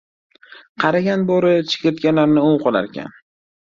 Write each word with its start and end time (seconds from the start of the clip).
•Qarigan 0.85 1.27
bo‘ri 1.33 1.53
chigirtkalarni 1.69 2.47
ov 2.51 2.61
qilarkan. 2.69 3.19